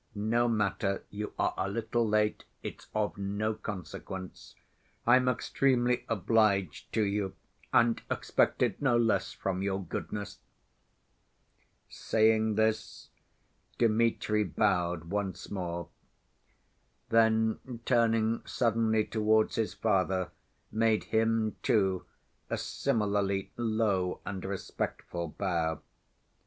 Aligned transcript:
"No 0.15 0.47
matter. 0.47 1.03
You 1.11 1.33
are 1.37 1.53
a 1.55 1.69
little 1.69 2.07
late. 2.09 2.43
It's 2.63 2.87
of 2.95 3.19
no 3.19 3.53
consequence...." 3.53 4.55
"I'm 5.05 5.29
extremely 5.29 6.05
obliged 6.09 6.91
to 6.95 7.03
you, 7.03 7.35
and 7.71 8.01
expected 8.09 8.81
no 8.81 8.97
less 8.97 9.31
from 9.31 9.61
your 9.61 9.85
goodness." 9.85 10.39
Saying 11.87 12.55
this, 12.55 13.09
Dmitri 13.77 14.43
bowed 14.43 15.03
once 15.11 15.51
more. 15.51 15.89
Then, 17.09 17.59
turning 17.85 18.41
suddenly 18.43 19.05
towards 19.05 19.53
his 19.53 19.75
father, 19.75 20.31
made 20.71 21.03
him, 21.03 21.57
too, 21.61 22.07
a 22.49 22.57
similarly 22.57 23.51
low 23.55 24.19
and 24.25 24.43
respectful 24.43 25.27
bow. 25.27 25.79